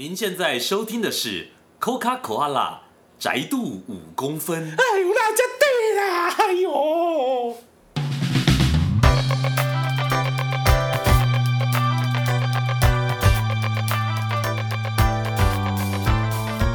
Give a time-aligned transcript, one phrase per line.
[0.00, 1.48] 您现在收听的是
[1.80, 2.78] Coca Cola
[3.18, 4.62] 宅度五公分。
[4.62, 6.30] 哎呦，那就对啦！
[6.38, 7.56] 哎呦，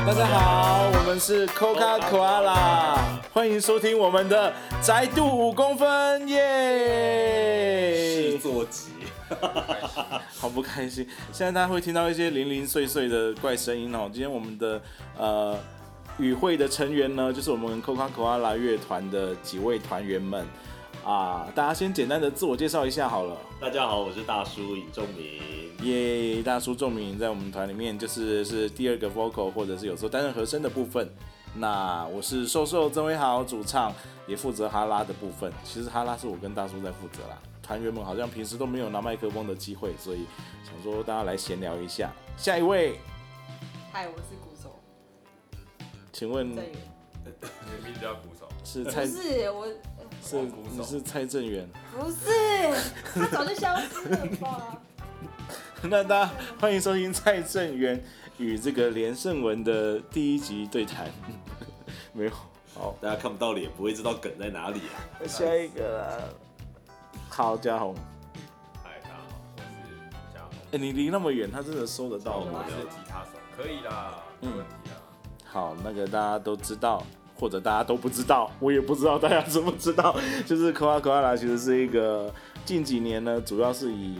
[0.06, 2.98] 大家好，我们是 Coca Cola，
[3.32, 4.52] 欢迎收听我们的
[4.82, 7.94] 宅度五公分，耶！
[8.34, 8.90] 制作集，
[10.40, 11.08] 好不开心。
[11.32, 14.10] 现在大家会听到一些零零碎碎的怪声音哦。
[14.12, 14.82] 今天我们的
[15.18, 15.58] 呃
[16.18, 20.46] 与会的成员呢，就是我们 Coca Cola 乐团的几位团员们
[21.06, 21.48] 啊。
[21.56, 23.38] 大家先简单的自我介绍一下好了。
[23.60, 25.42] 大家好，我是大叔尹仲明。
[25.88, 31.10] 耶，大叔仲明在我们团里面就是是第二个 vocal，或者是有时候担任和声的部分。
[31.56, 33.94] 那我是瘦瘦曾威豪主唱，
[34.28, 35.52] 也负责哈拉的部分。
[35.64, 37.38] 其实哈拉是我跟大叔在负责啦。
[37.64, 40.28] 团员们好像平时都没有拿麦克风的机会，所以
[40.66, 42.12] 想说大家来闲聊一下。
[42.38, 43.00] 下一位，
[43.92, 44.78] 嗨，我是鼓手
[46.12, 46.52] 请问。
[46.52, 46.64] 你的
[47.86, 51.66] 名字叫鼓手，是蔡不是我，呃是鼓手你是蔡正元？
[51.98, 52.18] 不是，
[53.14, 54.82] 他早就消失了吧？
[55.84, 58.04] 那大家欢迎收听蔡正元
[58.38, 61.10] 与这个连胜文的第一集对谈。
[62.12, 62.32] 没有，
[62.76, 65.26] 好，大家看不到脸，不会知道梗在哪里啊。
[65.26, 66.20] 下一个啦。
[67.36, 67.96] 好，嘉宏，
[68.84, 69.26] 嗨，大家好，
[69.56, 69.98] 我是
[70.32, 72.64] 嘉宏，哎、你离那么远，他真的收得到我吗？
[72.70, 75.02] 是吉他手，可以啦，没问题啊。
[75.44, 77.04] 好，那个大家都知道，
[77.40, 82.32] 或者大家都不知道，我也不知道大家知不知道，就是 Koala Koala 其实是一个
[82.66, 84.16] 近几年呢，主要是以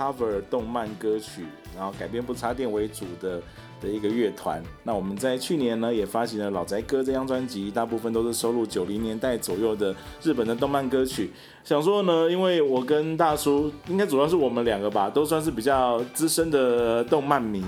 [0.00, 1.44] cover 动漫歌曲，
[1.76, 3.42] 然后改编不插电为主的
[3.82, 4.62] 的一个乐团。
[4.82, 11.30] 那我们在去年呢也发行了《老宅歌》这张专辑，大部分都是收录九零年代左右的日本的动漫歌曲。
[11.62, 17.62] 想说呢，因为我跟大叔应该主要是我们两个吧，都算是比较资深的动漫迷，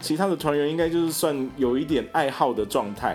[0.00, 3.14] 其他的团员应该就是算有一点爱好的状态。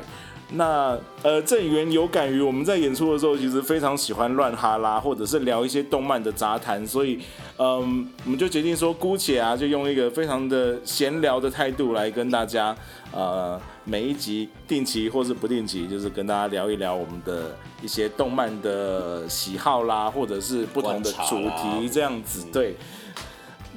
[0.52, 7.20] 那呃，郑源有感于我们在演出的时候，其实非常喜欢乱哈拉，或者是聊一些动漫的杂谈，所以
[7.58, 12.76] 嗯，我们就决定说，姑且啊，就用一个非常的闲聊的态度来跟大家
[13.12, 22.44] 呃每一集定期或是不定期，就是跟大家聊一聊我们的一些动漫的喜好啦，或者是不同的主题这样子。
[22.52, 22.76] 对，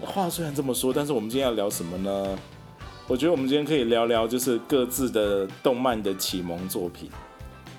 [0.00, 2.38] 话虽然这么说，但是我们今天要聊什么呢？
[3.08, 7.10] 我觉得我们今天可以聊聊，就是各自的动漫的启蒙作品。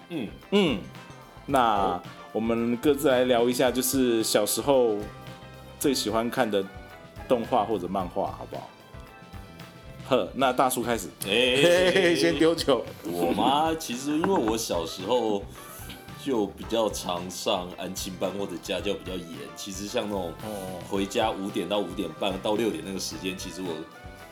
[0.09, 0.79] 嗯，嗯，
[1.45, 2.00] 那
[2.31, 4.97] 我们各自来聊一下，就是小时候
[5.79, 6.63] 最喜欢看的
[7.28, 8.69] 动画或者漫画，好不好？
[10.09, 12.85] 呵，那大叔开始，嘿嘿嘿，哎，先丢球。
[13.06, 13.73] 我妈？
[13.75, 15.41] 其实因为我小时候
[16.23, 23.69] 就比较常上安亲班或者家教比较严，其实像那种哦，回家五点到五点半到六点那个时间，其实我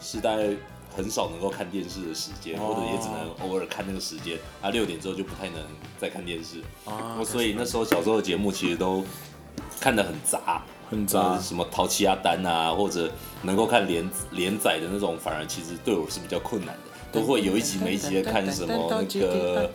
[0.02, 0.50] 是大概
[0.96, 4.38] 很少能够看电视的时间，哦或者也只能偶尔看那个时间。
[4.62, 5.64] 啊，六点之后就不太能
[5.98, 9.04] 再看电视，啊所以那时候小时候的节目其实都
[9.80, 16.91] 看得很杂，很杂呃，什么淘气阿丹啊，或者能够看连连载的那种，反而其实对我是比较困难的。
[17.12, 19.70] 都会有一集没一集的看什么那个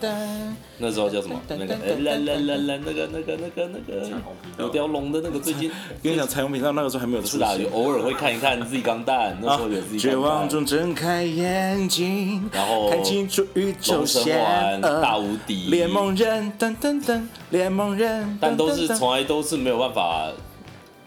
[0.79, 1.41] 那时候叫什么？
[1.49, 4.11] 那个呃啦啦啦啦那个那个那个那个
[4.59, 5.71] 有条龙的那个最近
[6.03, 7.77] 跟你讲，彩虹频道那个时候还没有不是啦，出现有。
[7.77, 20.31] 偶尔会看一看自己钢蛋，那时候有自己绝钢弹，望中睁开眼睛，然后看清楚宇宙龙神险丸、大无敌、联盟人，等等等，联盟人，但都是从来都是没有办法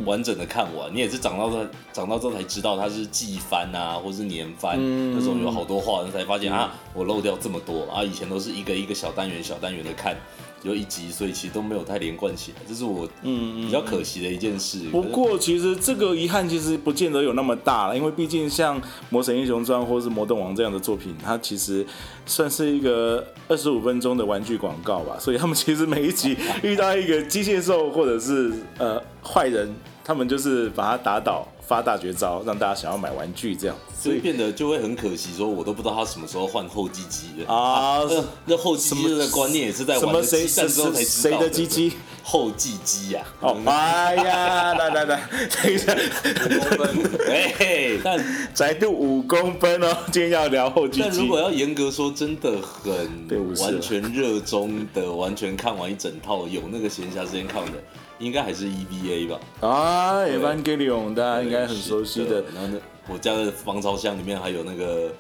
[0.06, 0.94] 完整的看完。
[0.94, 8.04] 你也是长到这长到这才知道它是季番啊，或是年番，嗯那时候有好多话，才发现啊，我漏掉这么多啊！
[8.04, 10.16] 以前都是一个一个小单元小单元的看，
[10.64, 14.80] 有一集，所以其实都没有太连贯起来，这是我嗯比较可惜的一件事。
[14.92, 21.86] 不过，其实这个遗憾其实不见得有那么大了，因为毕竟像《魔神英雄传》或是《魔动王》这样的作品，它其实
[22.26, 29.74] 算是一个二十五分钟的玩具广告吧，所以他们其实每一集遇到一个机械兽或者是呃坏人，
[30.10, 33.76] 他们就是把他打倒，发大绝招，让大家想要买玩具这样。
[33.96, 41.94] 所以变得就会很可惜，说我都不知道他什么时候换后继机的啊那那后继机的观念也是在什么谁激战之后才知谁的鸡鸡？
[42.24, 43.22] 后继机呀。
[43.40, 45.30] 哦，哎呀，来来来，
[45.62, 45.94] 等一下，
[47.30, 48.20] 哎，但
[48.52, 51.28] 窄度五公分哦，今天要聊后继机但如。
[51.28, 57.74] 果要严格说，真的很完全热衷的，完全看完一整套，有那个闲暇时间看的，
[58.20, 59.40] 应该还是 EVA 吧。
[59.62, 62.44] 啊，Evangelion 大家应该很熟悉的。
[62.54, 65.12] 然后呢，我家的防潮箱里面还有那个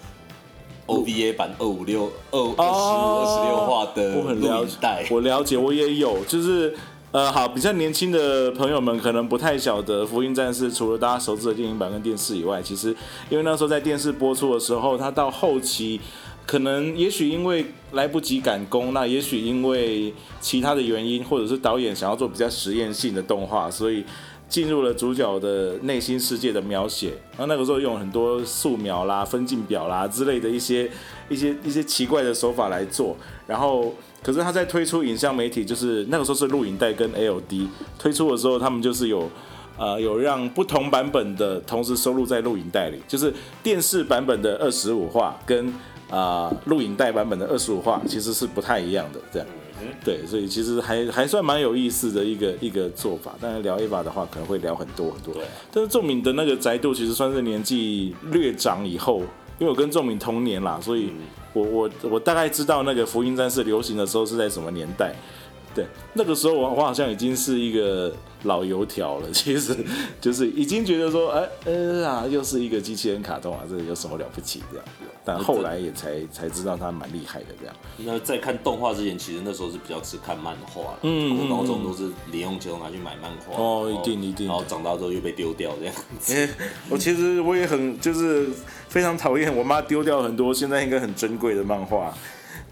[0.85, 6.75] OVA 版二五六二二十五二十六话的我很了解录影带，，我了解，我也有，就是
[7.11, 12.95] 呃，好，比较年轻的朋友们可能不太晓得《福音战士》，除了大家熟知的电影版跟电视以外，其实
[13.29, 15.99] 因为那时候在电视播出的时候，它到后期
[16.49, 20.11] 可能也许因为来不及赶工，那也许因为
[20.41, 24.03] 其他的原因，或者是导演想要做比较实验性的动画，所以
[24.47, 27.09] 进入了主角的内心世界的描写。
[27.37, 30.89] 然后那个时候用很多素描啦、分镜表啦之类的一些
[31.29, 33.93] 一些一些奇怪的手法来做，然后。
[34.21, 39.31] 可是他在推出影像媒体，就是那个时候是录影带跟 LD 推出的时候，他们就是有
[39.77, 45.73] 呃有让不同版本的同时收录在录影带里，就是电视版本的二十五话跟
[46.09, 49.47] 啊录影带版本的二十五话其实是不太一样的，这样。
[50.03, 53.35] 对，所以其实还还算蛮有意思的一个一个做法。
[53.39, 55.33] 但是聊 A 把的话，可能会聊很多很多。
[55.33, 55.43] 对。
[55.71, 59.19] 但是仲敏的那个宅度其实算是年纪略长以后，
[59.57, 61.11] 因为我跟仲敏同年啦，所以。
[61.51, 65.15] 我我我大概知道那个福音战士流行的时候是在什么年代，
[65.79, 68.11] 对，那个时候我我好像已经是一个
[68.43, 69.75] 老油条了， 其实
[70.19, 74.85] 就是已经觉得说，哎呃啊，又是一个机器人卡通啊，这有什么了不起这样？
[75.25, 77.75] 但后来也才才知道他蛮厉害的这样。
[77.97, 86.49] 那在看动画之前，其实那时候是比较只看漫画，嗯，我高中都是零用钱拿去买漫画，哦，一定一定，然后长大之后又被丢掉这样子。
[86.89, 88.47] 我其实我也很就是
[88.87, 92.11] 非常讨厌我妈丢掉很多现在应该很珍贵的漫画，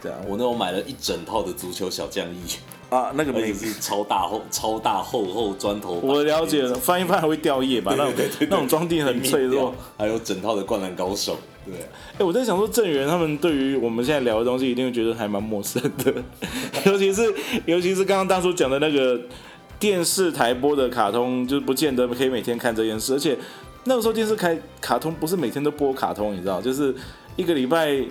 [0.02, 0.18] 这样。
[0.28, 2.58] 我那时候买了一整套的足球小将翼。
[2.90, 5.96] 啊，那个没是超大厚、超大厚厚砖头。
[5.96, 7.94] 我了解了，翻一翻还会掉页吧？
[7.98, 9.76] 那种那种装订很脆弱。
[9.98, 11.38] 还有整套的灌篮高手。
[11.66, 11.76] 对，
[12.18, 16.14] 哎，我在想说，郑源他们对于我们现在聊的东西，一定会觉得还蛮陌生的。
[16.86, 17.34] 尤其是
[17.66, 19.20] 尤其是刚刚大叔讲的那个
[19.78, 23.14] 电视台播的卡通，就是不见得可以每天看这件事。
[23.14, 23.38] 而且
[23.84, 26.96] 那个时候电视开卡通不是每天都播卡通，你知道，就是
[27.36, 28.02] 一个礼拜。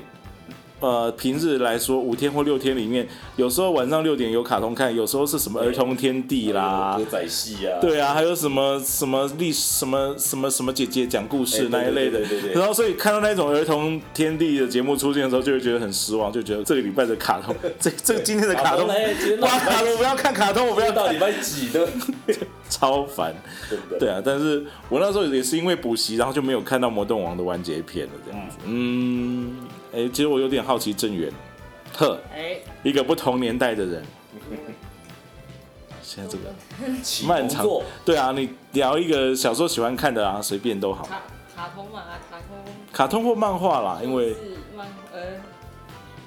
[0.78, 12.20] 呃，平日来说，五天或六天里面，有时候晚上六点有卡通看，有时候是什么儿童天地啦，歌仔戏啊，对啊，还有什么什么历史什么什么什么姐姐讲故事那一类的，
[12.54, 21.88] 然后所以看到那种儿童天地的节目出现的时候，就会觉得很失望，就觉得这个礼拜的卡通， 这这个今天的卡通，哇，我不要看卡通，我不要到礼拜几的，
[22.68, 23.34] 超烦，
[23.98, 29.56] 对啊，但是我那时候也是因为补习，然后就没有看到魔动王的完结篇了，这样子，嗯。
[29.96, 31.32] 哎，其实我有点好奇郑源，
[31.96, 34.04] 呵，哎，一个不同年代的人，
[36.04, 36.52] 现在这个
[37.26, 37.66] 漫长，
[38.04, 41.06] 对啊，你聊一个小时候喜欢看的啊，随便都好。
[41.06, 41.22] 卡
[41.56, 42.58] 卡通嘛，卡通，
[42.92, 44.40] 卡通或漫画啦，因为是
[44.76, 45.40] 漫呃，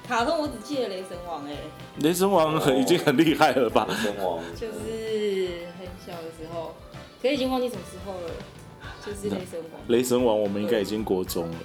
[0.08, 1.54] 卡通我只记得雷神王哎，
[1.98, 3.86] 雷神王很已经很厉害了吧？
[3.88, 6.74] 雷神王就是很小的时候，
[7.22, 8.30] 可已经忘记什么时候了，
[9.06, 9.80] 就是雷神王。
[9.86, 11.56] 雷神王我们应该已经国中了。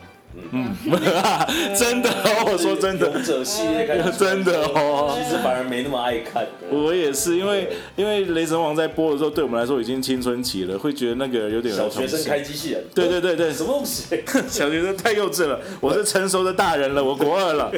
[0.52, 0.76] 嗯，
[1.78, 3.88] 真的哦，我说真的，勇者系列
[4.18, 6.46] 真的哦，其实反而没那么爱看。
[6.70, 12.84] 我也是，因为因为雷神王在播的时候，对我们来说已经青春期了，会觉得那个有点小学生开机器人。
[12.94, 14.24] 对对对对，什么东西？
[14.48, 17.72] 小学生太幼稚了，我是 成熟的大人了，我国二了。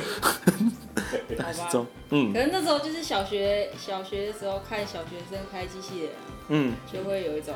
[1.39, 6.09] 好吧，嗯，可能那时候就是小学小学的时候看小学生开机器人，
[6.49, 7.53] 嗯，就会有一种。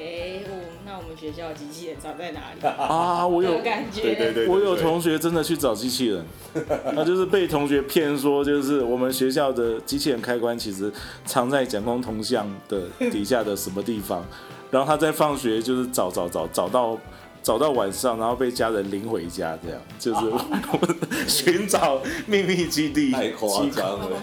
[0.00, 0.56] 哎，我
[0.86, 3.26] 那我们学校机器人长在哪里啊？
[3.26, 6.24] 我有感觉，对对对，我有同学真的去找机器人，
[6.96, 10.90] 那就是被同学骗说，就是我们学校的机器人开关其实
[11.26, 14.24] 藏在蒋光铜像的底下的什么地方，
[14.70, 16.98] 然后他在放学就是找找找找到
[17.42, 24.16] 找到晚上，然后被家人领回家，这样 就是寻找秘密基地，太夸张了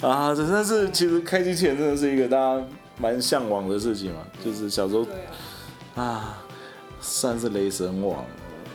[0.08, 0.32] 啊！
[0.32, 2.64] 真的是，其实开机器人真的是一个大家。
[3.00, 5.06] 蛮向往的事情嘛，就是小时候
[5.94, 6.44] 啊，
[7.00, 8.24] 算是雷神王。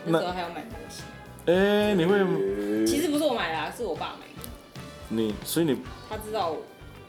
[0.06, 1.06] 那时候还有买模型。
[1.46, 2.86] 哎，你会？
[2.88, 4.50] 其实不是我买的，是我爸买的。
[5.10, 5.78] 你，所以你
[6.10, 6.56] 他知道，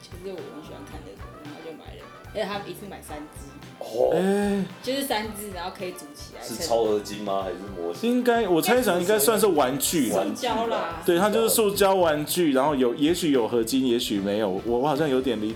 [0.03, 2.05] 其实我很喜欢看这个，然后就买了。
[2.35, 3.47] 而且他一次买三只。
[3.79, 4.13] 哦。
[4.15, 4.65] 哎。
[4.83, 6.43] 就是三只，然后可以组起来。
[6.43, 7.43] 是超合金吗？
[7.43, 8.11] 还是模型？
[8.11, 10.11] 应该，我猜想应该算是玩具。
[10.11, 11.03] 塑胶啦。
[11.07, 14.51] 对，它就是塑胶玩具，然后有，也许有合金，也许没有。
[14.67, 15.55] 我我好像有点离。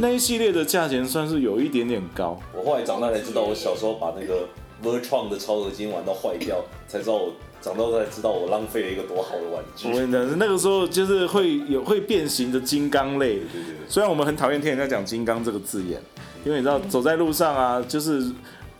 [0.00, 2.38] 那一系列的价钱算是有一点点高。
[2.54, 4.46] 我后来长大才知道，我小时候把那个
[4.80, 9.88] Vertron 的超合金玩到坏掉，才知道我长大才知道我浪费了一个多好的玩具。
[9.88, 13.40] 我跟你讲，那个时候就是会有会变形的金刚类。
[13.40, 16.00] 对对对虽然我们很讨厌听人家讲金刚这个字眼，
[16.44, 18.24] 因为你知道走在路上啊，就是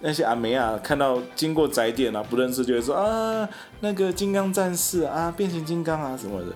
[0.00, 3.48] 那些阿梅啊，看到经过宅店啊，不认识就会说啊，
[3.80, 6.46] 那个金刚战士啊，变形金刚啊什么的。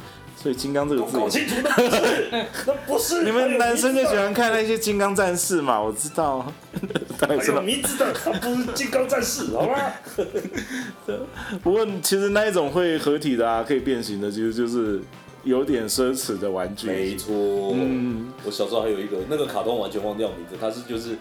[0.42, 2.02] 所以“金刚”这个字，搞清楚那不是，
[2.66, 3.22] 那不是。
[3.22, 5.80] 你们男生就喜欢看那些金刚战士嘛？
[5.80, 6.52] 我知道，
[7.20, 9.76] 大概知道名字的，他不是金刚战士，好吗？
[11.62, 15.00] 不过其实那一种会合体的啊，可以变形的，其实就是
[15.44, 16.88] 有点奢侈的玩具。
[16.88, 17.32] 没错，
[17.76, 21.16] 嗯，我小时候还有一个那个卡通，完全忘掉名字，它是就是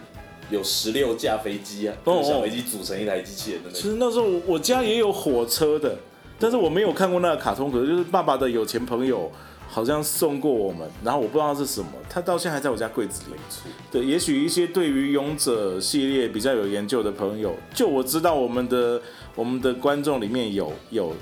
[0.50, 5.96] 有十六架飞机啊，小飞机组成一台机器人的那其实那时候我家也有火车的，
[6.42, 9.30] 但是我没有看过那个卡通，可是就是爸爸的有钱朋友。
[9.74, 13.36] 好像送过我们，然后我不知道是什么，他到现在还在我家柜子里。
[13.90, 19.00] 对，也许一些对于勇者系列比较有研究的朋友，就我知道我们的
[19.34, 21.14] 我们的观众里面有有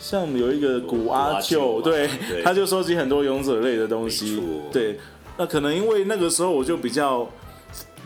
[0.00, 2.08] 像有一个古阿舅，对，
[2.42, 4.42] 他就收集很多勇者类的东西。
[4.72, 4.98] 对，
[5.36, 7.28] 那可能因为那个时候我就比较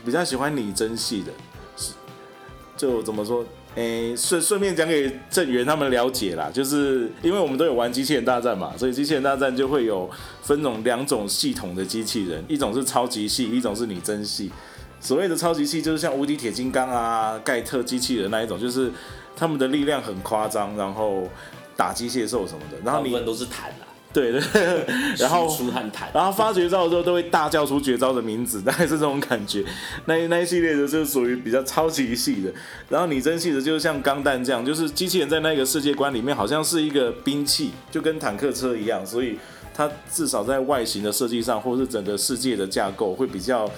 [0.03, 1.31] 比较喜欢拟真系的，
[2.75, 3.45] 就怎么说？
[3.75, 10.09] 诶，顺顺便讲给郑源他们了解啦，就是因为我们都有玩机器人大战嘛，所以机器人大战就会有
[10.43, 14.51] 分种两种系统的机器人，一种是超级系，一种是拟真系。
[14.99, 18.91] 所谓的超级系就是像无敌铁金刚啊、盖特机器人那一种，就是
[19.35, 21.27] 他们的力量很夸张，然后
[21.75, 23.92] 打机械兽什么的，然后你们都是弹啊。
[24.13, 24.85] 对对，
[25.17, 29.65] 然后出汗痰，然后发绝招的时候都会大叫出绝招的名字，大概是这种感觉。
[30.05, 32.53] 那那一系列的就是属于比较超级系的，
[32.89, 39.39] 然后拟真系的就是像钢弹这样，就是机器人在那个世界观里面好像是一个兵器，就跟坦克车一样，所以
[39.73, 43.69] 它至少在外形的设计上，或是整个世界的架构会比较。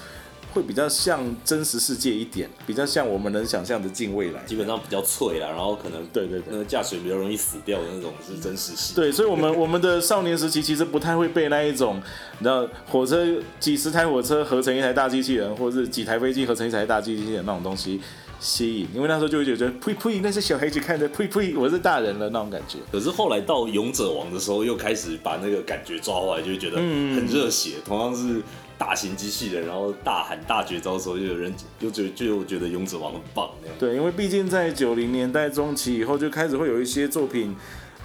[0.55, 8.95] 会比较像真实世界一点，比较像我们能想象的近未来，基本上比较脆啦，然后可能对对对，那个驾驶员比较容易死掉的那种是真实系。
[8.95, 12.01] 对，所以我们我们的少年时期其实不太会被那一种，
[12.39, 13.27] 你知道火车
[13.59, 17.99] 几十台火车合成一台大机器人，或是几台飞机合成一台大机器人那种东西
[18.39, 22.77] 吸引，因为那时候就会觉得呸呸，那是小孩子看的，呸呸，我是大人了那种感觉。
[22.89, 28.41] 可是后来到勇者王的时候，又开始把那个感觉抓回来，就会觉得很热血，同样是。
[28.77, 33.75] 大型机器人，然后大喊大绝招的时候，就有人就觉就觉得勇者王很棒那样。
[33.79, 37.55] 对，因为毕竟在九零年代中期以后，就开始会有一些作品，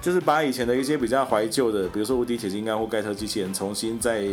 [0.01, 4.25] 就是把以前的一些比较怀旧的，比如说无敌铁金刚或盖特机器人，重新再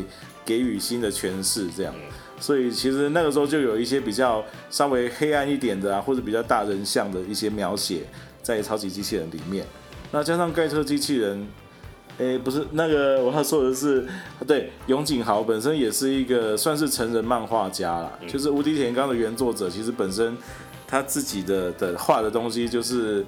[0.45, 1.93] 给予新的诠释这样。
[2.39, 8.03] 所以其实那个时候就有一些比较稍微黑暗一点的啊，或者比较大人像的一些描写
[8.43, 9.65] 在超级机器人里面。
[10.11, 11.47] 那加上盖特机器人。
[12.19, 14.07] 哎，不是那个我要说的是，
[14.47, 20.35] 对，永井豪本身也是一个算是成人漫画家啦，就是《无敌铁金刚》的原作者，其实本身
[20.87, 23.25] 他自己的的画的东西就是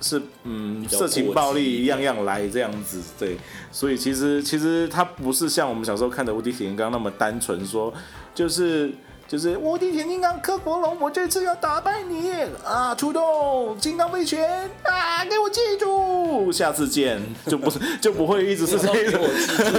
[0.00, 3.36] 是嗯色情暴力样样来这样子，对，
[3.70, 7.92] 所以其实其实他不是像我们小时候看的《无敌铁金刚》那么单纯说
[8.34, 8.92] 就是。
[9.32, 12.30] 就是无敌铁金刚柯国龙，我这次要打败你
[12.62, 12.94] 啊！
[12.94, 15.24] 出动金刚飞拳啊！
[15.24, 19.18] 给我记住，下次见，就不 就不会一直是这个。
[19.18, 19.72] 我记住，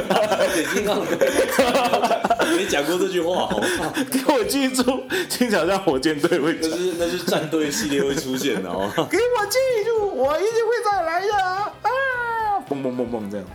[0.56, 1.06] 铁金刚，
[2.58, 3.94] 没讲过这句话，好吗？
[4.12, 8.90] 给我记住，经常让火箭队会，那是那是战队系列会出现的哦。
[9.08, 11.72] 给我记住，我一定会再来的啊！
[12.68, 13.46] 嘣嘣嘣嘣这样。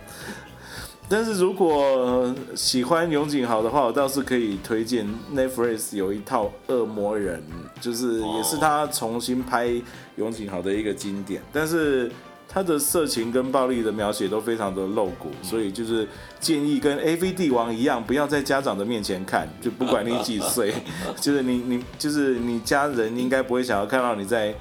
[1.09, 7.41] 但是如果喜欢永井豪的话，我倒是可以推荐 Netflix 有一套《恶魔人》，
[7.83, 9.69] 就是也是他重新拍
[10.17, 11.41] 永井豪的一个经典。
[11.51, 12.11] 但是
[12.47, 16.07] 他的色情跟暴力的描写都非常的露骨，所以就是
[16.39, 20.71] 建议跟 AV 帝王一样，不要在家长的面前看，就不管你几岁，
[21.19, 24.53] 就是你你就是你家人应该不会想要看到你在。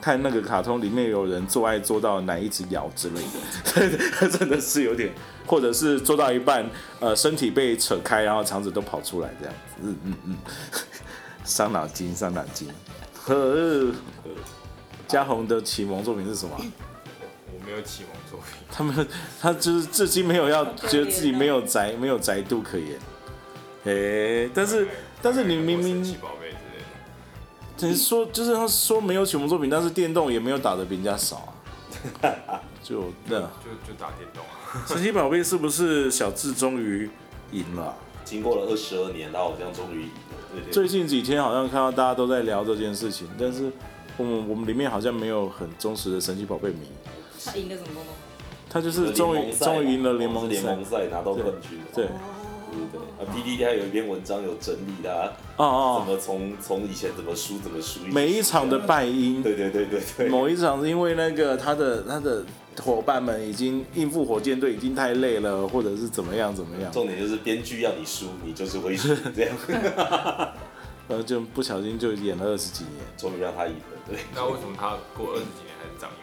[0.00, 3.20] 看那个卡通里面有人做爱做到奶一直摇之类
[3.74, 5.12] 的，真的是有点，
[5.46, 6.68] 或者是做到一半，
[7.00, 10.36] 呃，身体被扯开，然后肠子都跑出来这样子，嗯嗯嗯，
[11.44, 12.68] 伤脑筋，伤脑筋。
[13.24, 13.92] 呵，
[15.06, 16.56] 嘉宏的启蒙作品是什么？
[17.52, 18.66] 我没有启蒙作品。
[18.72, 19.06] 他们
[19.40, 22.98] 他就是至今没有要觉得自己没有宅没有宅度可言。
[23.84, 24.88] 哎，但是
[25.20, 26.16] 但是你明明。
[27.88, 31.54] 你说就是他说没有启蒙作品，但是电动也没有打的比人家少
[32.22, 34.84] 啊， 就那，就就打电动啊。
[34.86, 37.08] 神奇宝贝是不是小智终于
[37.52, 37.94] 赢了？
[38.24, 40.70] 经过了二十二年，他好像终于赢了。
[40.70, 43.72] 最近几天好像看到大家都在聊这件事情，但是
[44.16, 46.86] 我们我们里面好像没有很忠实的神奇宝贝迷。
[47.44, 48.14] 他赢了什么东东？
[48.68, 51.80] 他就是终于终于赢了联盟联盟赛拿到冠军。
[51.94, 52.06] 对。
[52.06, 52.14] 对
[52.92, 62.44] 对啊，P D D 还有一篇文章有整理的，哦哦，怎么从从以前怎么输怎么输，每一场的败因，对对对对对，某一场是因为那个他的他的
[62.82, 69.56] 伙伴们已经应付火箭队已经太累了，或者是怎么样怎么样，重点就是编剧要你输，你就是会输这样，
[71.08, 74.18] 然后就不小心就演了二十几年，终于让他赢了，对。
[74.34, 76.22] 那为什么他过二十几年还是长一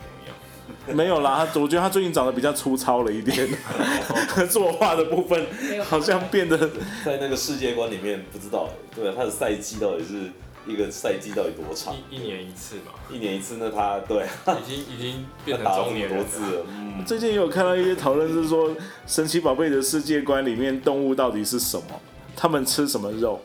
[0.94, 3.48] 没有啦，他我觉得他最近长得比较粗糙了一点，
[4.50, 5.46] 作画的部分
[5.84, 6.58] 好像变得
[7.06, 10.32] 在那个世界观里面不知道，对啊，他的赛季到底是
[10.66, 11.96] 一个赛季到底多长？
[12.10, 16.66] 一一年一次嘛，一年一次，那他对，已经已经变成中年多次了。
[16.70, 18.76] 嗯，最近也有看到一些讨论，是说
[19.06, 22.02] 神奇宝贝的世界观里面动物到底是什么？
[22.36, 23.42] 他们吃什么肉？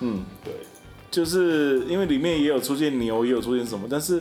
[0.00, 0.52] 嗯，对，
[1.10, 4.20] 就是因为里面也有出现牛，也有出现什么，但是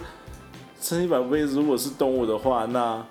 [0.82, 3.06] 神奇宝贝如果是动物的话，那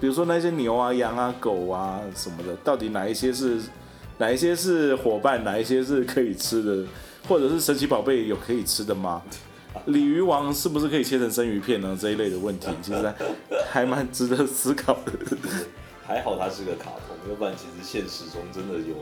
[0.00, 3.60] 比如说那些牛啊、羊啊、狗啊什么的，到底哪一些是？
[4.18, 6.86] 哪一些是伙伴，哪一些是可以吃的，
[7.26, 9.20] 或者是神奇宝贝有可以吃的吗？
[9.86, 11.96] 鲤鱼王是不是可以切成生鱼片呢？
[11.98, 13.12] 这一类的问题，其实
[13.68, 15.12] 还蛮值得思考的。
[16.06, 18.94] 还好它是个卡通，要不然其实现实中真的有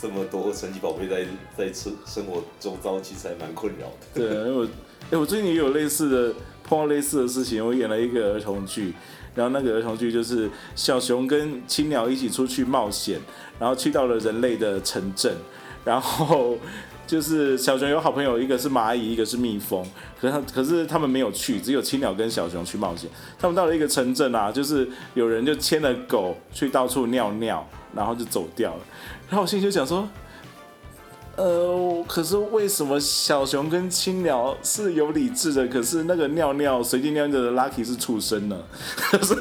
[0.00, 1.24] 这么多神奇宝贝在
[1.56, 4.06] 在生生活周遭，其实还蛮困扰的。
[4.14, 4.68] 对，因为我
[5.10, 6.34] 哎，我最近也有类似的
[6.70, 8.94] 碰到类似的事情，我演了一个儿童剧。
[9.34, 13.18] 然后那个儿童剧就是小熊跟青鸟一起出去冒险，
[13.58, 15.34] 然后去到了人类的城镇，
[15.84, 16.56] 然后
[17.06, 19.84] 就是小熊有好朋友，一个是蚂蚁，一个是蜜蜂，
[20.20, 23.10] 可是可是他们没有去，只有青鸟跟小熊去冒险。
[23.38, 28.80] 他们到了一个城镇啊，就是有人就牵了狗去到处尿尿，然后就走掉了。
[29.28, 30.08] 然后我心里就想说。
[31.40, 35.66] 呃，可是为什么小熊跟青鸟是有理智的？
[35.68, 38.58] 可是那个尿尿随地尿尿的 Lucky 是畜生呢？
[39.08, 39.34] 可是，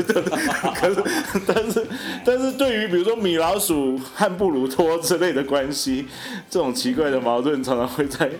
[1.45, 1.85] 但是，
[2.23, 6.07] 但是对于比如说米老鼠和布鲁托之类的关系，
[6.49, 8.31] 这种奇怪的矛盾常常会在。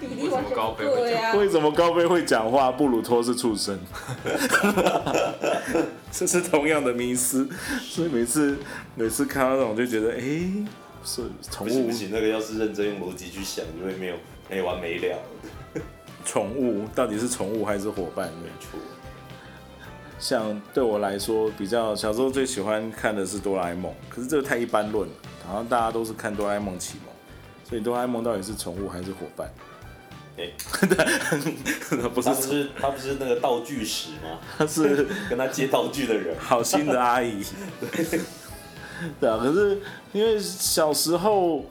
[0.00, 1.34] 比例完全对呀。
[1.34, 3.76] 为什么高飞会讲话，布鲁托是畜生？
[6.12, 7.48] 这是同样的迷思，
[7.80, 8.56] 所以每次
[8.94, 10.64] 每次看到这种就觉得，哎。
[11.06, 14.16] 是宠物不行，那个要是认真用逻辑去想，就会没有
[14.50, 15.18] 没完没了。
[16.26, 18.26] 宠物到底是宠物还是伙伴？
[18.42, 18.78] 没错。
[20.18, 25.14] 像对我来说，比较小时候最喜欢看的是哆啦 A 梦，可是这个太一般论了，
[25.46, 27.14] 好像大家都是看哆啦 A 梦启蒙，
[27.68, 29.48] 所以哆啦 A 梦到底是宠物还是伙伴？
[30.38, 30.50] 哎，
[32.12, 34.38] 不是，他不是他不是那个道具使吗？
[34.58, 37.44] 他 是跟他接道具的人，好心的阿姨。
[39.20, 39.78] 对啊，可是
[40.12, 41.64] 因为小时候，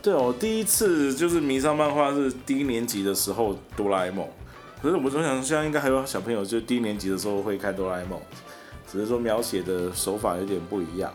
[0.00, 4.26] 对哦，第一次就是迷上漫画是低年级的时候，哆啦 A 梦。
[4.80, 8.20] 可是我总想，现在应该还有小朋友就低年级的时候会看哆啦 A 梦，
[8.90, 11.12] 只是说描写的手法有点不一样，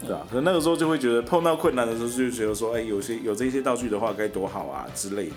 [0.00, 0.26] 对吧？
[0.30, 5.34] 可那个时候就会觉得碰到困难的时候就觉得说，哎，有些有这些道具的话该多好啊之类的。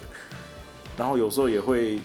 [0.97, 1.99] 然后有时候也会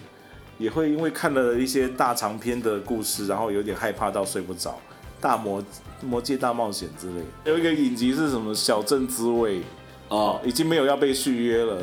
[0.57, 4.79] 也会因为看了一些大长篇的故事，然后有点害怕到睡不着。
[5.21, 5.63] 大魔
[6.01, 9.61] 魔界大冒险之类，有一个影集是什么小镇滋味
[10.09, 11.77] 哦，已经没有要被续约了。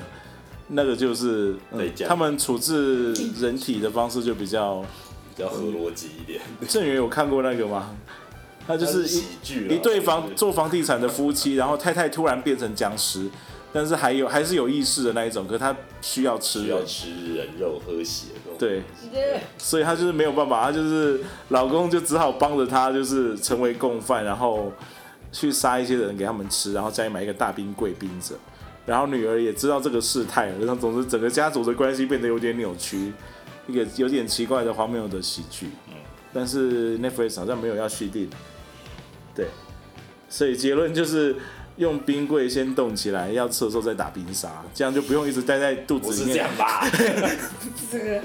[0.70, 1.56] 那个就是
[2.06, 4.84] 他们处置人体的方式就比较
[5.34, 6.42] 比较合逻辑一点。
[6.68, 7.96] 郑源有看过那个吗？
[8.66, 13.30] 他就是一一对房做房地产的夫妻，然后太太突然变成僵尸。
[13.70, 18.28] 但是还有还是有意识的那一种，可是他需要吃要吃人肉喝血，
[18.58, 18.82] 对，
[19.58, 24.72] 所以他就是没有办法，他就是老公就只好帮着他，就是成为共犯，然后
[25.30, 28.34] 去杀一些人给他们吃，然后家里买一个大冰柜冰着，
[28.86, 33.12] 然后女儿也知道这个事态了，然后总之整个家族的关系变得有点扭曲，
[33.66, 35.94] 一个有点奇怪的荒谬的喜剧，嗯，
[36.32, 38.30] 但是 Netflix 好像没有要续订，
[39.34, 39.46] 对，
[40.30, 41.36] 所以结论就是。
[41.78, 46.28] 用冰柜先冻起来，要吃的时候再打冰沙，这样就不用一直待在肚子里面。
[46.28, 46.86] 是这样吧？
[47.90, 48.20] 这个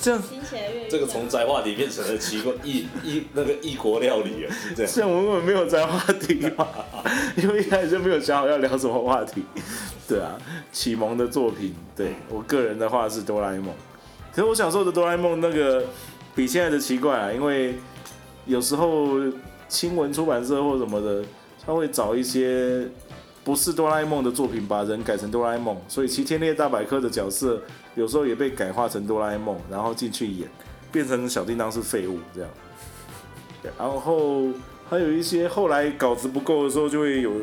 [0.00, 4.92] 这样听起来越这个从宅话题变成了奇怪异异那个异国料理啊，是这样。
[4.92, 6.68] 像我们根本没有宅话题嘛，
[7.36, 9.42] 因为一开始就没有想好要聊什么话题。
[10.06, 10.38] 对啊，
[10.70, 13.74] 启蒙的作品，对我个人的话是哆啦 A 梦。
[14.32, 15.84] 可是我小时候的哆啦 A 梦那个
[16.32, 17.74] 比现在的奇怪啊，因为
[18.46, 19.18] 有时候
[19.68, 21.24] 新闻出版社或什么的。
[21.68, 22.88] 他会找一些
[23.44, 27.60] 不是哆啦 A 梦的作品，把人改成哆啦 A 梦，所以《齐天烈大百科》的角色
[27.94, 30.48] 有时候也被改化成哆啦 A 梦，然后进去演，
[30.90, 32.50] 变成小叮当是废物这样。
[33.78, 34.46] 然后
[34.88, 37.34] 还有一些后来稿子不够的时候，就会有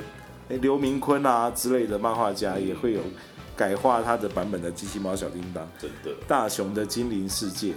[0.47, 3.01] 刘明坤啊之类的漫画家也会有
[3.55, 7.73] 改画他的版本的机器猫小叮当，真的大雄的精灵世界。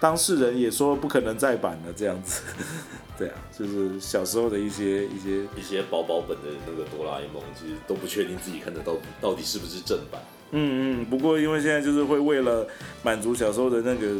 [0.00, 2.42] 当事人也说不可能再版了，这样子，
[3.18, 10.20] 对啊，就是小时候的一些一些一些薄薄本的那个哆啦 A 梦，其实都不确定自己看得到到底是不是正版。
[10.52, 12.66] 嗯嗯，不过因为现在就是会为了
[13.02, 14.16] 满足小时候的那个。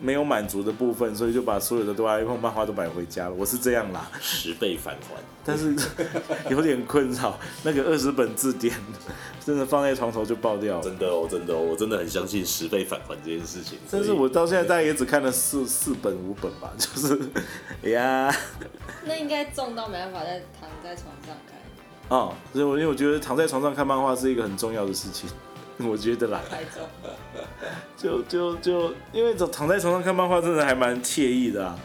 [0.00, 3.34] 没有满足的部分，所以就把所有的哆啦 A 梦漫画都买回家了。
[3.34, 5.74] 我是这样啦，十倍返还，但是
[6.48, 7.38] 有点困扰。
[7.64, 8.74] 那个二十本字典
[9.44, 10.80] 真的放在床头就爆掉。
[10.80, 13.78] 真的哦，真的哦，我真的很相信十倍返还这件事情。
[13.90, 17.18] 但是我到现在大概也只看了四四本五本吧， 就是
[17.82, 18.34] 哎呀，
[19.04, 21.58] 那应该重到没办法再躺在床上看。
[22.08, 25.28] 哦，所以我因为我觉得躺在床上看漫画是一个很重要的事情。
[25.86, 26.40] 我觉得啦。
[27.96, 31.78] 就就就因为躺在床上看漫画，真的还蛮惬意的啊。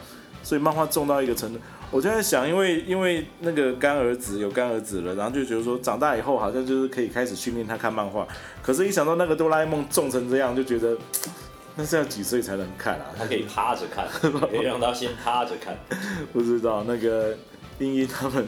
[0.44, 8.28] 所以漫画重到一个程度，我就在想，因为因为那个干儿子有干儿子了，然后就觉得说长大以后好像就是可以开始训练他看漫画。
[8.62, 10.98] 可是，一想到那个哆啦 A 梦重成这样，就觉得
[11.76, 13.06] 那是要几岁才能看啊？
[13.18, 15.78] 他可以趴着看， 可以让他先趴着看。
[16.34, 17.34] 不知道那个
[17.80, 18.46] 英英他们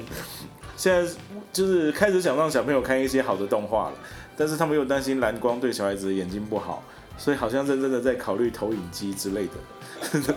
[0.76, 1.10] 现在
[1.54, 3.94] 就是开始想让小朋友看一些好的动画了，
[4.38, 6.84] 但是他们又担心蓝光对小孩子的眼睛不好，
[7.18, 10.34] 所以好像认真的在考虑投影机之类的。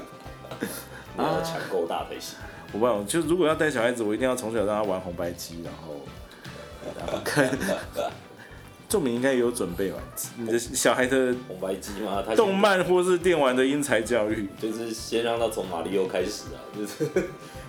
[1.17, 2.39] 要抢够大才行。
[2.73, 6.01] 我不，就如果要带小孩子，我一定要从小让他玩红白机，然后
[6.99, 7.51] 然后看。
[8.89, 9.99] 仲明应该有准备吧？
[10.39, 12.25] 你的小孩的 红白机吗？
[12.35, 17.05] 动漫或是电玩的英才教育，就是先让他从马里奥开始啊，就是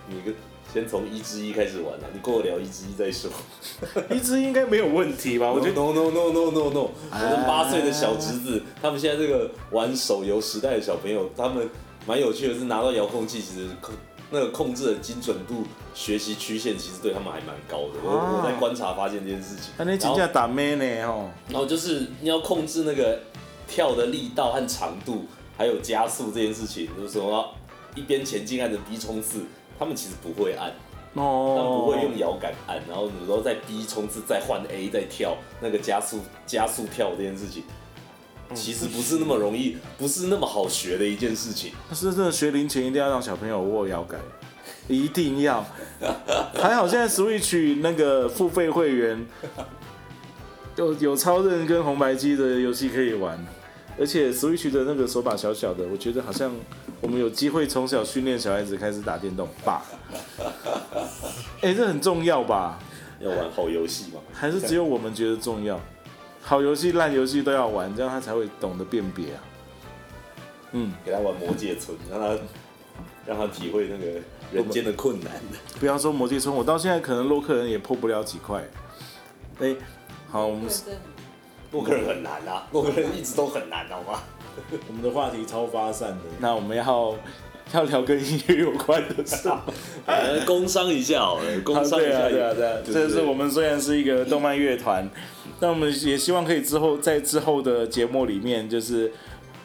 [0.07, 0.33] 你跟
[0.73, 3.29] 先从一之一开始玩啊，你跟我聊一之一再说。
[4.09, 5.51] 一之一应该没有问题吧？
[5.51, 11.69] 我觉得 no no no no no no，我的八岁的小侄子，他们现在这个玩手游时代的小朋友，他们。
[12.07, 13.93] 蛮有趣的是，拿到遥控器，其实控
[14.31, 17.99] 那个控制的精准度、学习曲线，其实对他们还蛮高的。
[18.01, 19.65] 我我在观察发现这件事情。
[19.77, 21.03] 那你真正打咩呢？
[21.05, 23.19] 哦，然后就是你要控制那个
[23.67, 27.53] 跳的力道和长度，还有加速这件事情，就是说
[27.93, 29.41] 一边前进按着 B 冲刺，
[29.79, 30.69] 他们其实不会按，
[31.13, 37.63] 哦，他们不会用摇杆按，然后有时候在 B 冲刺再换 A 再跳，那个加速加速跳这件事情。
[38.55, 41.71] 其实不是那么容易，不是那么好学的一件事情。
[41.93, 44.19] 是真的学龄前一定要让小朋友握摇杆，
[44.87, 45.63] 一定要。
[46.59, 49.23] 还好现在 Switch 那个付费会员
[50.77, 53.37] 有有超人跟红白机的游戏可以玩，
[53.99, 56.51] 而且 Switch 的那个手把小小的，我觉得好像
[57.01, 59.83] 我们有机会从小训练小孩子开始打电动吧。
[61.61, 62.79] 哎，这很重要吧？
[63.19, 64.21] 要玩好游戏吗？
[64.31, 65.77] 还是只有我们觉得重要？
[66.41, 69.43] 好游戏、烂游戏都要玩，这样他才会懂得辨别啊。
[70.71, 72.37] 嗯，给他玩魔界村，让他
[73.25, 74.05] 让他体会那个
[74.53, 75.33] 人间的困难。
[75.77, 78.63] 不要说魔界村，我到现在可能洛克人也破不了几块。
[79.59, 79.75] 哎，
[80.29, 80.69] 好，我们
[81.71, 84.19] 洛克人很难啊， 洛克人一直都很难，好吗？
[84.87, 87.15] 我们的话题超发散的，那我们要
[87.73, 89.49] 要聊跟音乐有关的事，
[90.45, 95.09] 工商一下好了，工商一下，对啊，对啊，这是我们虽然是一个动漫乐团。
[95.61, 99.11] 那我们也希望可以之后在之后的节目里面，就是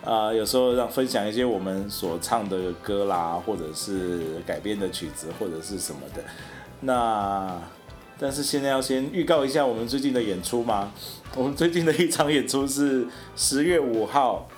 [0.05, 6.23] 啊，有时候让分享一些我们所唱的歌啦，或者是改编的曲子，或者是什么的。
[6.81, 7.59] 那
[8.25, 10.91] 但是现在要先预告一下我们最近的演出吗？
[11.37, 13.07] 我们最近的一场演出是
[13.37, 14.49] 十月五号，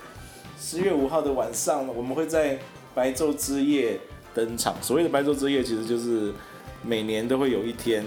[0.57, 2.61] 十月五号的晚上，我们会在
[2.95, 3.99] 白昼之夜
[4.33, 4.81] 登场。
[4.81, 6.33] 所谓的白昼之夜，其实就是
[6.85, 8.07] 每年都会有一天，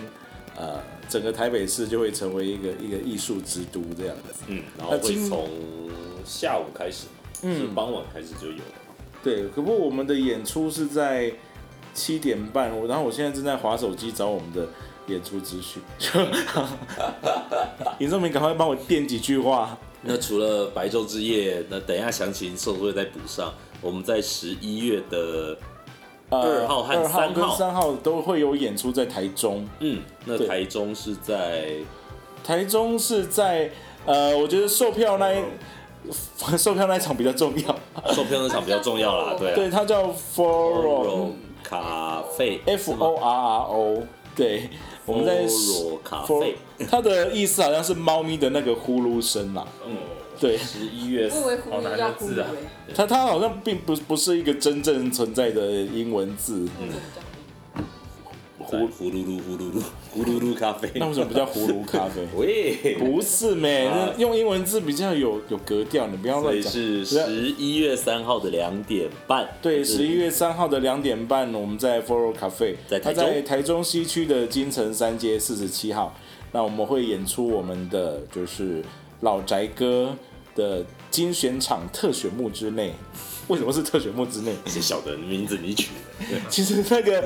[0.55, 0.79] 呃。
[1.09, 5.49] 整个台北市就会成为一个一个艺术之都这样子，嗯，然后会从
[6.23, 7.07] 下午开始，
[7.41, 8.63] 嗯，傍晚开始就有了。
[9.23, 11.33] 对，可不，我们的演出是在
[11.95, 14.67] 七点半，然后我现在正在划手机找我们的
[15.09, 15.81] 演出资讯。
[17.99, 19.77] 尹正明，赶快帮我垫几句话。
[20.03, 23.53] 那除了白昼之夜，那等一下详情受会再补上。
[23.81, 25.57] 我们在十一月的。
[26.31, 29.67] 二号和三号，三号都会有演出在台中。
[29.79, 31.71] 嗯，那台中是在
[32.43, 33.71] 台中是在
[34.05, 35.41] 呃，我觉得售票那一
[36.55, 39.35] 售票那一场比较重要，售票那场比较重要啦。
[39.39, 41.31] 对，对，它叫 Foro
[41.63, 44.03] 咖啡，F O R R O。
[44.35, 44.69] 对，
[45.09, 45.45] 我们在
[46.03, 46.55] 咖啡，
[46.89, 49.67] 它的意思好像是猫咪的那个呼噜声啦。
[49.85, 49.95] 嗯。
[50.39, 51.29] 对，十一月
[51.69, 52.47] 好难的字啊！
[52.95, 56.65] 它它好像并不不是一个真正存在的英文字。
[58.57, 62.27] 呼呼噜噜呼噜噜呼噜噜咖啡，那为什么不叫葫芦咖啡？
[62.35, 63.91] 喂，不是咩？
[64.17, 66.71] 用英文字比较有有格调，你不要乱讲。
[66.71, 69.47] 是十一月三号的两点半。
[69.61, 76.15] 对，十一月三号的两点半，我们在 Foro Cafe，在它在台中西区的金城三街四十七号。
[76.51, 78.83] 那我们会演出我们的就是
[79.21, 80.15] 老宅歌。
[80.55, 82.93] 的精选场特选木之内，
[83.49, 84.53] 为什么是特选木之内？
[84.65, 85.89] 些小的名字你取
[86.31, 86.37] 的。
[86.49, 87.23] 其实那个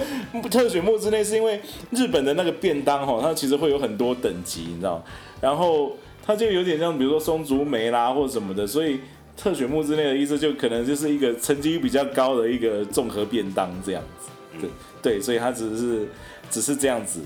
[0.49, 5.03] 特选木之内是因为日本的那个便当哈，它其实会有很多等级，你知道
[5.39, 8.99] 然后它就有点像，比如说松竹梅啦或者什么的，所以
[9.37, 14.29] 特选木之内的意思就可能就是一个成绩比较高的一个综合便当这样子。
[14.59, 14.69] 对
[15.01, 16.07] 对，所以它只是
[16.49, 17.19] 只是这样子，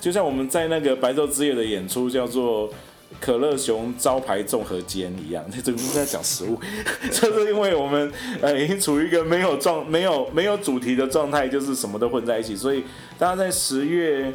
[0.00, 2.72] 就像我们在那个白昼之夜的演出叫做。
[3.20, 6.58] 可乐熊招牌综合间一样，这个是在讲食物，
[7.10, 12.84] 就是因为我们呃已经处于一个没有状、没有没有主题的状态，就是什么都混在一起，所以
[13.18, 14.32] 大家在十月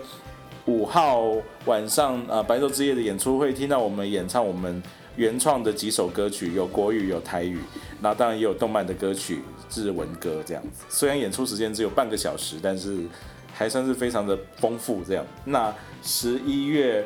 [0.65, 1.31] 五号
[1.65, 4.81] 晚上啊白昼之夜的演出会听到我们演唱我们
[5.15, 7.59] 原创的几首歌曲，有国语有台语，
[8.01, 9.41] 那当然也有动漫的歌曲、
[9.75, 10.85] 日文歌这样子。
[10.89, 12.97] 虽然演出时间只有半个小时，但是
[13.53, 15.25] 还算是非常的丰富这样。
[15.45, 17.05] 那十一月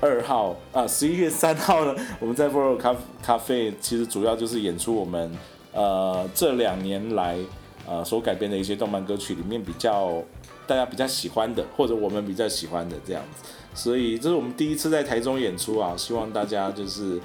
[0.00, 5.30] 二号啊，十一月三号呢，我们在 v o r 咖咖啡其实主要就是演出我们
[5.72, 7.36] 呃这两年来
[7.86, 10.22] 呃所改编的一些动漫歌曲里面比较。
[10.66, 17.20] 大家比较喜欢的，或者我们比较喜欢的这样子，所以这是我们第一次在台中演出啊，希望大家就是，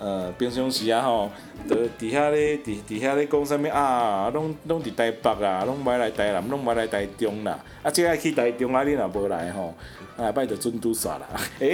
[0.00, 1.30] 呃，平常时啊吼，
[1.68, 9.74] 在底下咧，底底下咧讲什么啊，拢拢伫台北啊，拢买来台南，拢买来台中啦，啊，即个去台中啊，你若无来吼。
[10.18, 11.28] 啊，拜的尊都耍啦，
[11.60, 11.68] 哎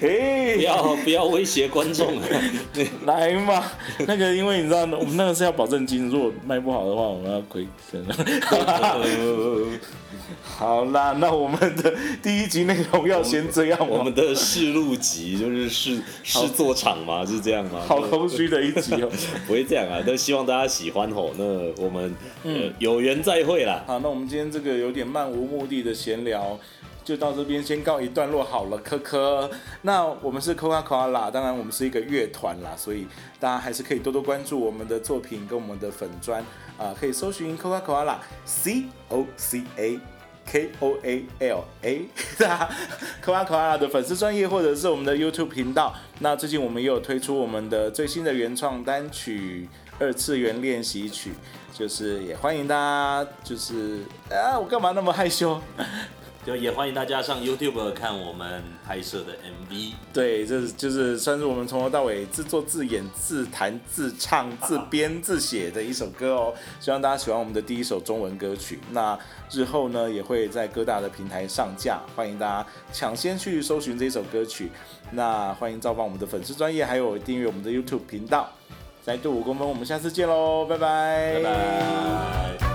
[0.00, 2.18] 哎， 不要不要威胁观众
[3.04, 3.62] 来嘛，
[4.08, 7.68] 那个因为你知道，我们那个是要保证金，如果卖不好的话，我们要亏。
[10.42, 13.86] 好啦，那我们的第一集内容要先这样。
[13.86, 17.80] 我们的试录集就是试试做场嘛，是这样吗？
[17.86, 19.10] 好空虚的一集哦，
[19.46, 21.32] 不会这样啊，都希望大家喜欢吼。
[21.36, 21.44] 那
[21.82, 22.14] 我们
[22.78, 23.82] 有缘再会啦。
[23.86, 26.58] 好，那我们今天这个有点漫无目的的闲聊。
[27.02, 29.50] 就到这边先告一段落好了，科科。
[29.82, 33.06] 那我们是 Coca Cola，当然我们是一个乐团啦，所以
[33.40, 36.44] 大家还是可以多多关注我们的作品跟我们的粉砖
[36.78, 39.98] 啊，可以搜寻 Coca Cola，C O C A
[40.50, 45.94] K O A L A，Coca Cola 的粉丝专业或者是我们的 YouTube 频道。
[46.18, 49.68] 那最近我们也有推出我们的最新的原创单曲
[50.00, 51.30] 《二次元练习曲》，
[51.78, 55.60] 就是也欢迎大家，就是啊，我干嘛那么害羞？
[56.44, 59.92] 就也欢迎大家上 YouTube 看我们拍摄的 MV。
[60.12, 66.54] 对，这就是算是我们从头到尾自作自演、自弹自唱、自编自写的一首歌哦。
[66.80, 68.80] 希望大家喜欢我们的第一首中文歌曲。
[68.90, 69.18] 那
[69.50, 74.70] 日后呢，也会在各大的平台上架，欢迎大家抢先去搜寻这首歌曲。
[75.10, 78.48] 那欢迎造访我们的粉丝专业，还有订阅我们的 YouTube 频道。
[79.02, 82.69] 再度五公分，我们下次见喽，拜拜，拜拜。